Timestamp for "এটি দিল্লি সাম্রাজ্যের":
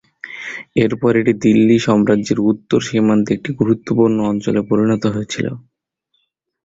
1.21-2.39